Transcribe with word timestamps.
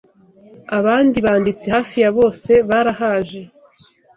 abandi 0.77 1.17
banditsi 1.25 1.65
hafi 1.75 1.95
ya 2.03 2.11
bose 2.17 2.51
barahaje 2.69 3.41